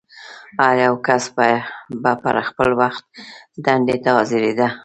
[0.61, 1.23] هر یو کس
[2.03, 3.03] به پر خپل وخت
[3.65, 4.67] دندې ته حاضرېده.